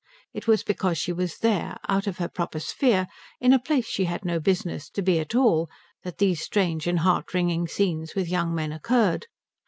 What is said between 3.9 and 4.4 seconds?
had no